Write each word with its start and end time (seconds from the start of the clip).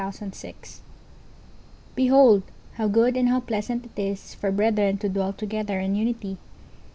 19:133:001 0.01 0.79
Behold, 1.93 2.41
how 2.73 2.87
good 2.87 3.15
and 3.15 3.29
how 3.29 3.39
pleasant 3.39 3.85
it 3.85 4.01
is 4.01 4.33
for 4.33 4.51
brethren 4.51 4.97
to 4.97 5.07
dwell 5.07 5.31
together 5.31 5.79
in 5.79 5.93
unity! 5.93 6.37